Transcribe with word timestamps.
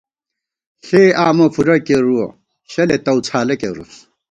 ݪے 0.85 1.01
آمہ 1.25 1.45
فُورہ 1.53 1.77
کېرُوَہ، 1.85 2.25
شَلے 2.71 2.97
تَؤڅھالہ 3.05 3.55
کېرُوس 3.61 3.93